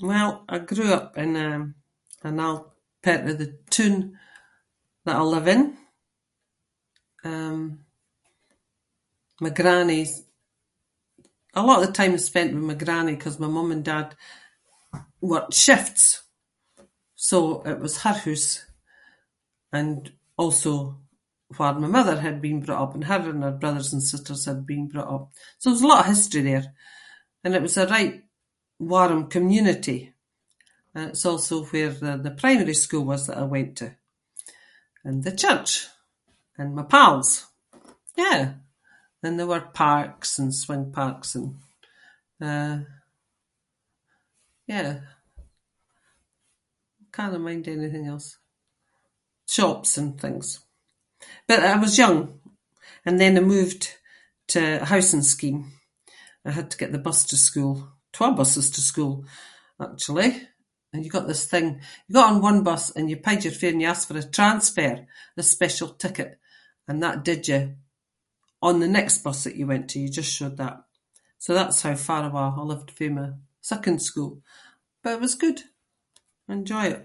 [0.00, 1.74] Well I grew up in an
[2.40, 2.70] old
[3.02, 4.18] part of the toon
[5.04, 5.62] that I live in.
[7.30, 7.80] Um,
[9.44, 10.24] my grannie's-
[11.54, 14.08] a lot of the time I spent with my grannie ‘cause my mum and dad
[15.30, 16.22] worked shifts,
[17.28, 17.38] so
[17.70, 18.64] it was her hoose
[19.78, 19.98] and
[20.38, 20.98] also
[21.56, 24.66] where my mother had been brought up and her and her brothers and sisters had
[24.66, 25.32] been brought up.
[25.58, 26.74] So there was a lot of history there
[27.44, 28.14] and it was a right
[28.96, 29.98] warm community
[30.94, 33.88] and it’s also where the- the primary school was that I went to,
[35.06, 35.72] and the church,
[36.58, 37.30] and my pals.
[38.22, 38.40] Yeah,
[39.22, 41.46] and there were parks and swing parks and
[42.48, 42.76] eh,
[44.72, 44.90] yeah.
[47.14, 48.36] Cannae mind anything else-
[49.56, 50.46] shops and things.
[51.48, 52.18] But I was young
[53.06, 53.82] and then I moved
[54.52, 55.60] to a housing scheme.
[56.44, 57.82] I had to get the bus to school-
[58.16, 59.14] twa buses to school,
[59.84, 60.30] actually,
[60.92, 61.76] and you got this thing-
[62.06, 64.22] you got on one bus and you paid your fare and you asked for a
[64.38, 64.92] transfer,
[65.36, 66.30] this special ticket,
[66.88, 67.62] and that did you
[68.68, 70.76] on the next bus that you went to- you just showed that.
[71.42, 73.30] So that’s how far awa’ I lived fae my
[73.72, 74.32] second school
[75.02, 75.58] but it was good.
[76.48, 77.02] I enjoy it.